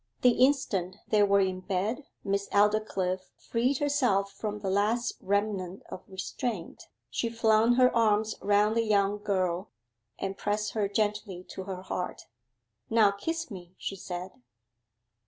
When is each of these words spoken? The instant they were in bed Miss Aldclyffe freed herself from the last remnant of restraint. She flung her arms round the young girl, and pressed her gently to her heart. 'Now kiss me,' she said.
The 0.23 0.31
instant 0.43 0.95
they 1.09 1.21
were 1.21 1.41
in 1.41 1.59
bed 1.59 2.07
Miss 2.23 2.49
Aldclyffe 2.51 3.29
freed 3.37 3.77
herself 3.77 4.31
from 4.31 4.57
the 4.57 4.69
last 4.71 5.13
remnant 5.21 5.83
of 5.89 6.01
restraint. 6.07 6.87
She 7.11 7.29
flung 7.29 7.75
her 7.75 7.95
arms 7.95 8.33
round 8.41 8.75
the 8.75 8.81
young 8.83 9.21
girl, 9.21 9.69
and 10.17 10.35
pressed 10.35 10.71
her 10.73 10.87
gently 10.87 11.43
to 11.49 11.65
her 11.65 11.83
heart. 11.83 12.25
'Now 12.89 13.11
kiss 13.11 13.51
me,' 13.51 13.75
she 13.77 13.95
said. 13.95 14.31